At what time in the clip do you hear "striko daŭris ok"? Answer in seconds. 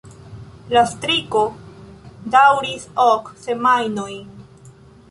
0.93-3.31